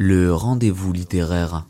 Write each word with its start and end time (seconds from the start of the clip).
Le 0.00 0.32
rendez-vous 0.32 0.92
littéraire. 0.92 1.66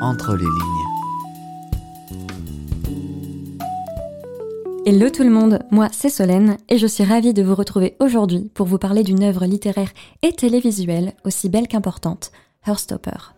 Entre 0.00 0.36
les 0.36 0.38
lignes. 0.38 0.48
Hello 4.86 5.10
tout 5.10 5.22
le 5.22 5.28
monde, 5.28 5.58
moi 5.70 5.90
c'est 5.92 6.08
Solène 6.08 6.56
et 6.70 6.78
je 6.78 6.86
suis 6.86 7.04
ravie 7.04 7.34
de 7.34 7.42
vous 7.42 7.54
retrouver 7.54 7.94
aujourd'hui 8.00 8.50
pour 8.54 8.66
vous 8.66 8.78
parler 8.78 9.02
d'une 9.02 9.22
œuvre 9.22 9.44
littéraire 9.44 9.90
et 10.22 10.32
télévisuelle 10.32 11.12
aussi 11.26 11.50
belle 11.50 11.68
qu'importante, 11.68 12.32
Heartstopper. 12.66 13.33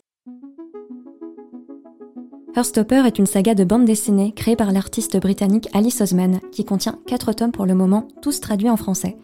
Heartstopper 2.56 3.02
est 3.04 3.18
une 3.18 3.26
saga 3.26 3.54
de 3.54 3.64
bande 3.64 3.84
dessinée 3.84 4.32
créée 4.32 4.56
par 4.56 4.72
l'artiste 4.72 5.20
britannique 5.20 5.68
Alice 5.74 6.00
Osman 6.00 6.40
qui 6.52 6.64
contient 6.64 6.98
4 7.06 7.34
tomes 7.34 7.52
pour 7.52 7.66
le 7.66 7.74
moment, 7.74 8.08
tous 8.22 8.40
traduits 8.40 8.70
en 8.70 8.78
français. 8.78 9.18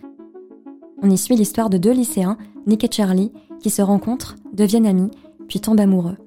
On 1.01 1.09
y 1.09 1.17
suit 1.17 1.35
l'histoire 1.35 1.71
de 1.71 1.79
deux 1.79 1.93
lycéens, 1.93 2.37
Nick 2.67 2.85
et 2.85 2.93
Charlie, 2.93 3.33
qui 3.59 3.71
se 3.71 3.81
rencontrent, 3.81 4.37
deviennent 4.53 4.85
amis, 4.85 5.11
puis 5.49 5.61
tombent 5.61 5.81
amoureux. 5.81 6.19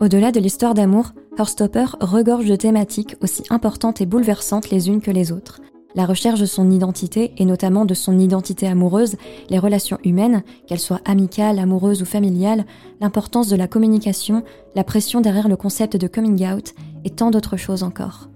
Au-delà 0.00 0.32
de 0.32 0.40
l'histoire 0.40 0.72
d'amour, 0.72 1.10
Heartstopper 1.36 1.88
regorge 2.00 2.46
de 2.46 2.56
thématiques 2.56 3.16
aussi 3.20 3.42
importantes 3.50 4.00
et 4.00 4.06
bouleversantes 4.06 4.70
les 4.70 4.88
unes 4.88 5.02
que 5.02 5.10
les 5.10 5.30
autres, 5.30 5.60
la 5.94 6.06
recherche 6.06 6.40
de 6.40 6.46
son 6.46 6.70
identité 6.70 7.32
et 7.38 7.44
notamment 7.44 7.84
de 7.84 7.94
son 7.94 8.18
identité 8.18 8.66
amoureuse, 8.66 9.16
les 9.48 9.58
relations 9.58 9.98
humaines, 10.04 10.42
qu'elles 10.66 10.80
soient 10.80 11.00
amicales, 11.04 11.58
amoureuses 11.58 12.02
ou 12.02 12.04
familiales, 12.04 12.64
l'importance 13.00 13.48
de 13.48 13.56
la 13.56 13.68
communication, 13.68 14.42
la 14.74 14.84
pression 14.84 15.20
derrière 15.20 15.48
le 15.48 15.56
concept 15.56 15.96
de 15.96 16.06
coming 16.06 16.46
out 16.46 16.74
et 17.04 17.10
tant 17.10 17.30
d'autres 17.30 17.56
choses 17.56 17.82
encore. 17.82 18.28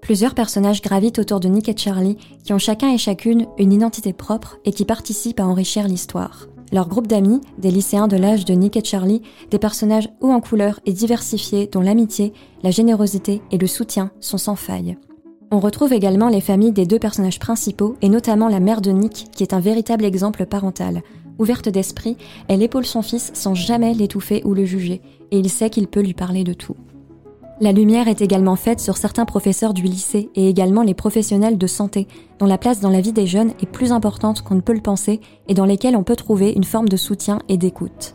Plusieurs 0.00 0.34
personnages 0.34 0.80
gravitent 0.80 1.18
autour 1.18 1.38
de 1.38 1.48
Nick 1.48 1.68
et 1.68 1.76
Charlie 1.76 2.16
qui 2.42 2.54
ont 2.54 2.58
chacun 2.58 2.92
et 2.92 2.98
chacune 2.98 3.46
une 3.58 3.74
identité 3.74 4.14
propre 4.14 4.58
et 4.64 4.72
qui 4.72 4.86
participent 4.86 5.40
à 5.40 5.46
enrichir 5.46 5.86
l'histoire. 5.86 6.46
Leur 6.72 6.88
groupe 6.88 7.06
d'amis, 7.06 7.40
des 7.58 7.70
lycéens 7.70 8.08
de 8.08 8.16
l'âge 8.16 8.44
de 8.44 8.52
Nick 8.52 8.76
et 8.76 8.84
Charlie, 8.84 9.22
des 9.50 9.58
personnages 9.58 10.10
hauts 10.20 10.32
en 10.32 10.40
couleur 10.40 10.80
et 10.84 10.92
diversifiés 10.92 11.68
dont 11.70 11.80
l'amitié, 11.80 12.32
la 12.62 12.70
générosité 12.70 13.40
et 13.50 13.58
le 13.58 13.66
soutien 13.66 14.10
sont 14.20 14.38
sans 14.38 14.56
faille. 14.56 14.98
On 15.50 15.60
retrouve 15.60 15.94
également 15.94 16.28
les 16.28 16.42
familles 16.42 16.72
des 16.72 16.84
deux 16.84 16.98
personnages 16.98 17.38
principaux 17.38 17.96
et 18.02 18.10
notamment 18.10 18.48
la 18.48 18.60
mère 18.60 18.82
de 18.82 18.90
Nick 18.90 19.28
qui 19.32 19.42
est 19.42 19.54
un 19.54 19.60
véritable 19.60 20.04
exemple 20.04 20.44
parental. 20.44 21.02
Ouverte 21.38 21.70
d'esprit, 21.70 22.18
elle 22.48 22.62
épaule 22.62 22.84
son 22.84 23.00
fils 23.00 23.30
sans 23.32 23.54
jamais 23.54 23.94
l'étouffer 23.94 24.42
ou 24.44 24.52
le 24.52 24.66
juger 24.66 25.00
et 25.30 25.38
il 25.38 25.48
sait 25.48 25.70
qu'il 25.70 25.88
peut 25.88 26.02
lui 26.02 26.12
parler 26.12 26.44
de 26.44 26.52
tout. 26.52 26.76
La 27.60 27.72
lumière 27.72 28.06
est 28.06 28.20
également 28.20 28.54
faite 28.54 28.78
sur 28.78 28.96
certains 28.96 29.24
professeurs 29.24 29.74
du 29.74 29.82
lycée 29.82 30.30
et 30.36 30.48
également 30.48 30.82
les 30.82 30.94
professionnels 30.94 31.58
de 31.58 31.66
santé, 31.66 32.06
dont 32.38 32.46
la 32.46 32.56
place 32.56 32.78
dans 32.78 32.88
la 32.88 33.00
vie 33.00 33.12
des 33.12 33.26
jeunes 33.26 33.50
est 33.60 33.66
plus 33.66 33.90
importante 33.90 34.42
qu'on 34.42 34.54
ne 34.54 34.60
peut 34.60 34.74
le 34.74 34.80
penser 34.80 35.20
et 35.48 35.54
dans 35.54 35.64
lesquels 35.64 35.96
on 35.96 36.04
peut 36.04 36.14
trouver 36.14 36.52
une 36.52 36.62
forme 36.62 36.88
de 36.88 36.96
soutien 36.96 37.40
et 37.48 37.56
d'écoute. 37.56 38.14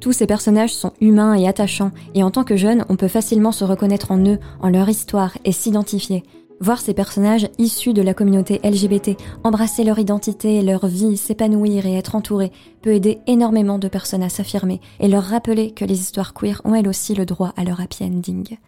Tous 0.00 0.12
ces 0.12 0.26
personnages 0.26 0.74
sont 0.74 0.92
humains 1.00 1.34
et 1.34 1.48
attachants, 1.48 1.90
et 2.14 2.22
en 2.22 2.30
tant 2.30 2.44
que 2.44 2.56
jeunes, 2.56 2.84
on 2.90 2.96
peut 2.96 3.08
facilement 3.08 3.52
se 3.52 3.64
reconnaître 3.64 4.12
en 4.12 4.18
eux, 4.18 4.38
en 4.60 4.68
leur 4.68 4.88
histoire 4.90 5.38
et 5.46 5.52
s'identifier. 5.52 6.24
Voir 6.60 6.80
ces 6.80 6.92
personnages 6.92 7.48
issus 7.58 7.92
de 7.92 8.02
la 8.02 8.14
communauté 8.14 8.60
LGBT 8.64 9.16
embrasser 9.44 9.84
leur 9.84 9.98
identité, 10.00 10.60
leur 10.62 10.86
vie, 10.86 11.16
s'épanouir 11.16 11.86
et 11.86 11.94
être 11.94 12.16
entourés 12.16 12.50
peut 12.82 12.92
aider 12.92 13.20
énormément 13.28 13.78
de 13.78 13.86
personnes 13.86 14.24
à 14.24 14.28
s'affirmer 14.28 14.80
et 14.98 15.06
leur 15.06 15.22
rappeler 15.22 15.70
que 15.70 15.84
les 15.84 16.00
histoires 16.00 16.34
queer 16.34 16.60
ont 16.64 16.74
elles 16.74 16.88
aussi 16.88 17.14
le 17.14 17.26
droit 17.26 17.52
à 17.56 17.62
leur 17.62 17.80
happy 17.80 18.04
ending. 18.04 18.58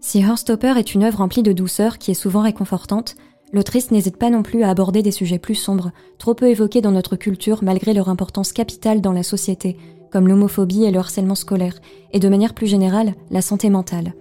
Si 0.00 0.20
Heartstopper 0.20 0.74
est 0.78 0.94
une 0.94 1.02
œuvre 1.02 1.18
remplie 1.18 1.42
de 1.42 1.52
douceur 1.52 1.98
qui 1.98 2.10
est 2.10 2.14
souvent 2.14 2.40
réconfortante, 2.40 3.16
l'autrice 3.52 3.90
n'hésite 3.90 4.16
pas 4.16 4.30
non 4.30 4.42
plus 4.42 4.62
à 4.62 4.70
aborder 4.70 5.02
des 5.02 5.10
sujets 5.10 5.38
plus 5.38 5.56
sombres, 5.56 5.90
trop 6.16 6.32
peu 6.32 6.48
évoqués 6.48 6.80
dans 6.80 6.92
notre 6.92 7.16
culture 7.16 7.62
malgré 7.62 7.92
leur 7.92 8.08
importance 8.08 8.54
capitale 8.54 9.02
dans 9.02 9.12
la 9.12 9.22
société, 9.22 9.76
comme 10.10 10.26
l'homophobie 10.26 10.84
et 10.84 10.90
le 10.90 11.00
harcèlement 11.00 11.34
scolaire, 11.34 11.78
et 12.12 12.20
de 12.20 12.28
manière 12.30 12.54
plus 12.54 12.66
générale, 12.66 13.14
la 13.30 13.42
santé 13.42 13.68
mentale. 13.68 14.14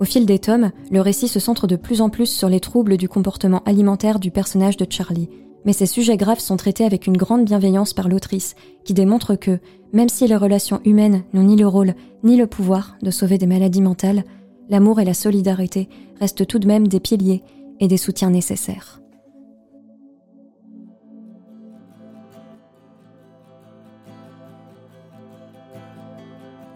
Au 0.00 0.04
fil 0.04 0.26
des 0.26 0.38
tomes, 0.38 0.72
le 0.90 1.00
récit 1.00 1.28
se 1.28 1.38
centre 1.38 1.66
de 1.66 1.76
plus 1.76 2.00
en 2.00 2.10
plus 2.10 2.26
sur 2.26 2.48
les 2.48 2.60
troubles 2.60 2.96
du 2.96 3.08
comportement 3.08 3.62
alimentaire 3.64 4.18
du 4.18 4.30
personnage 4.30 4.76
de 4.76 4.86
Charlie. 4.88 5.28
Mais 5.64 5.72
ces 5.72 5.86
sujets 5.86 6.16
graves 6.16 6.40
sont 6.40 6.56
traités 6.56 6.84
avec 6.84 7.06
une 7.06 7.16
grande 7.16 7.44
bienveillance 7.44 7.94
par 7.94 8.08
l'autrice, 8.08 8.54
qui 8.84 8.92
démontre 8.92 9.36
que, 9.36 9.60
même 9.92 10.08
si 10.08 10.26
les 10.26 10.36
relations 10.36 10.80
humaines 10.84 11.22
n'ont 11.32 11.44
ni 11.44 11.56
le 11.56 11.66
rôle 11.66 11.94
ni 12.22 12.36
le 12.36 12.46
pouvoir 12.46 12.96
de 13.02 13.10
sauver 13.10 13.38
des 13.38 13.46
maladies 13.46 13.82
mentales, 13.82 14.24
l'amour 14.68 15.00
et 15.00 15.04
la 15.04 15.14
solidarité 15.14 15.88
restent 16.20 16.46
tout 16.46 16.58
de 16.58 16.66
même 16.66 16.88
des 16.88 17.00
piliers 17.00 17.42
et 17.80 17.88
des 17.88 17.96
soutiens 17.96 18.30
nécessaires. 18.30 19.00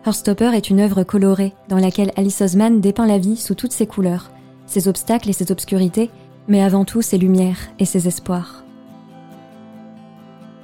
Heartstopper 0.09 0.53
est 0.55 0.71
une 0.71 0.81
œuvre 0.81 1.03
colorée 1.03 1.53
dans 1.69 1.77
laquelle 1.77 2.13
Alice 2.17 2.41
Osman 2.41 2.81
dépeint 2.81 3.07
la 3.07 3.19
vie 3.19 3.37
sous 3.37 3.55
toutes 3.55 3.73
ses 3.73 3.87
couleurs, 3.87 4.31
ses 4.65 4.89
obstacles 4.89 5.29
et 5.29 5.35
ses 5.35 5.53
obscurités, 5.53 6.09
mais 6.47 6.63
avant 6.63 6.87
tout 6.87 7.03
ses 7.03 7.19
lumières 7.19 7.59
et 7.79 7.85
ses 7.85 8.09
espoirs. 8.09 8.65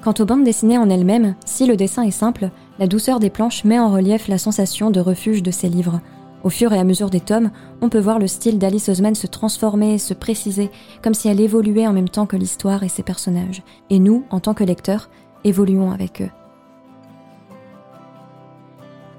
Quant 0.03 0.15
aux 0.19 0.25
bandes 0.25 0.45
dessinées 0.45 0.79
en 0.79 0.89
elles-mêmes, 0.89 1.35
si 1.45 1.67
le 1.67 1.77
dessin 1.77 2.05
est 2.05 2.11
simple, 2.11 2.49
la 2.79 2.87
douceur 2.87 3.21
des 3.21 3.29
planches 3.29 3.65
met 3.65 3.79
en 3.79 3.93
relief 3.93 4.29
la 4.29 4.39
sensation 4.39 4.91
de 4.91 5.01
refuge 5.01 5.43
de 5.43 5.51
ces 5.51 5.69
livres. 5.69 6.01
Au 6.43 6.49
fur 6.49 6.73
et 6.73 6.79
à 6.79 6.85
mesure 6.85 7.11
des 7.11 7.21
tomes, 7.21 7.51
on 7.83 7.91
peut 7.91 8.01
voir 8.01 8.19
le 8.19 8.29
style 8.29 8.59
d'Alice 8.59 8.89
Osman 8.89 9.15
se 9.15 9.27
transformer, 9.27 9.99
se 9.99 10.15
préciser, 10.15 10.71
comme 11.03 11.13
si 11.13 11.29
elle 11.29 11.43
évoluait 11.43 11.87
en 11.87 11.93
même 11.93 12.09
temps 12.09 12.25
que 12.25 12.37
l'histoire 12.37 12.83
et 12.83 12.89
ses 12.89 13.03
personnages. 13.03 13.63
Et 13.91 13.99
nous, 13.99 14.25
en 14.31 14.41
tant 14.41 14.55
que 14.55 14.65
lecteurs, 14.65 15.11
évoluons 15.45 15.93
avec 15.93 16.23
eux. 16.23 16.31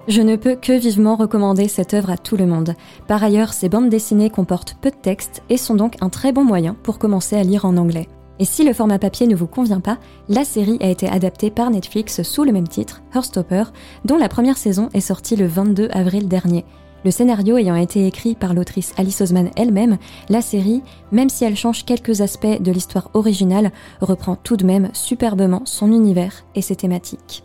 Je 0.08 0.22
ne 0.22 0.36
peux 0.36 0.56
que 0.56 0.74
vivement 0.74 1.16
recommander 1.16 1.68
cette 1.68 1.96
œuvre 1.96 2.12
à 2.12 2.18
tout 2.18 2.38
le 2.38 2.46
monde. 2.46 2.76
Par 3.08 3.24
ailleurs, 3.24 3.54
ces 3.54 3.70
bandes 3.70 3.90
dessinées 3.90 4.30
comportent 4.30 4.78
peu 4.80 4.92
de 4.92 4.96
texte 4.96 5.42
et 5.50 5.58
sont 5.58 5.74
donc 5.74 5.96
un 6.00 6.10
très 6.10 6.32
bon 6.32 6.44
moyen 6.44 6.76
pour 6.84 7.00
commencer 7.00 7.36
à 7.36 7.42
lire 7.42 7.66
en 7.66 7.76
anglais. 7.76 8.08
Et 8.38 8.46
si 8.46 8.64
le 8.64 8.74
format 8.74 9.00
papier 9.00 9.26
ne 9.26 9.36
vous 9.36 9.48
convient 9.48 9.80
pas, 9.80 9.98
la 10.30 10.46
série 10.46 10.78
a 10.80 10.90
été 10.90 11.08
adaptée 11.08 11.50
par 11.50 11.72
Netflix 11.72 12.22
sous 12.22 12.44
le 12.44 12.52
même 12.52 12.68
titre, 12.68 13.02
Heartstopper, 13.16 13.64
dont 14.04 14.18
la 14.18 14.30
première 14.30 14.58
saison 14.58 14.90
est 14.94 15.00
sortie 15.00 15.38
le 15.38 15.48
22 15.48 15.90
avril 15.92 16.28
dernier. 16.28 16.66
Le 17.04 17.10
scénario 17.10 17.58
ayant 17.58 17.76
été 17.76 18.06
écrit 18.06 18.36
par 18.36 18.54
l'autrice 18.54 18.94
Alice 18.98 19.22
Osman 19.22 19.50
elle-même, 19.56 19.98
la 20.30 20.42
série, 20.42 20.84
même 21.12 21.30
si 21.30 21.46
elle 21.46 21.56
change 21.56 21.84
quelques 21.84 22.22
aspects 22.22 22.62
de 22.62 22.72
l'histoire 22.72 23.10
originale, 23.16 23.72
reprend 24.02 24.36
tout 24.36 24.58
de 24.58 24.66
même 24.66 24.90
superbement 24.94 25.62
son 25.66 25.92
univers 25.92 26.46
et 26.54 26.62
ses 26.62 26.76
thématiques. 26.76 27.44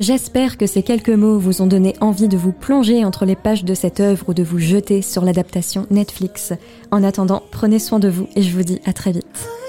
J'espère 0.00 0.56
que 0.56 0.66
ces 0.66 0.82
quelques 0.82 1.10
mots 1.10 1.38
vous 1.38 1.60
ont 1.60 1.66
donné 1.66 1.94
envie 2.00 2.26
de 2.28 2.38
vous 2.38 2.52
plonger 2.52 3.04
entre 3.04 3.26
les 3.26 3.36
pages 3.36 3.66
de 3.66 3.74
cette 3.74 4.00
œuvre 4.00 4.30
ou 4.30 4.34
de 4.34 4.42
vous 4.42 4.58
jeter 4.58 5.02
sur 5.02 5.22
l'adaptation 5.26 5.86
Netflix. 5.90 6.54
En 6.90 7.02
attendant, 7.02 7.42
prenez 7.50 7.78
soin 7.78 7.98
de 7.98 8.08
vous 8.08 8.26
et 8.34 8.40
je 8.40 8.56
vous 8.56 8.62
dis 8.62 8.80
à 8.86 8.94
très 8.94 9.12
vite. 9.12 9.59